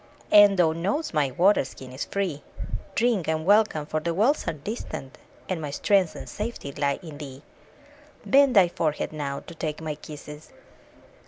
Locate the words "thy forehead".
8.55-9.13